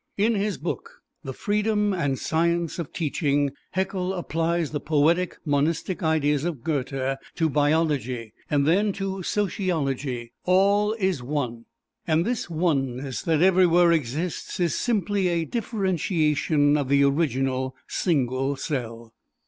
In 0.17 0.33
his 0.33 0.57
book, 0.57 0.99
"The 1.23 1.31
Freedom 1.31 1.93
and 1.93 2.17
Science 2.17 2.79
of 2.79 2.91
Teaching," 2.91 3.51
Haeckel 3.73 4.15
applies 4.15 4.71
the 4.71 4.79
poetic 4.79 5.37
monistic 5.45 6.01
ideas 6.01 6.43
of 6.43 6.63
Goethe 6.63 7.17
to 7.35 7.49
biology 7.51 8.33
and 8.49 8.65
then 8.65 8.93
to 8.93 9.21
sociology. 9.21 10.31
"All 10.43 10.93
is 10.93 11.21
one." 11.21 11.65
And 12.07 12.25
this 12.25 12.49
oneness 12.49 13.21
that 13.21 13.43
everywhere 13.43 13.91
exists 13.91 14.59
is 14.59 14.73
simply 14.73 15.27
a 15.27 15.45
differentiation 15.45 16.77
of 16.77 16.89
the 16.89 17.03
original 17.03 17.75
single 17.87 18.55
cell. 18.55 19.13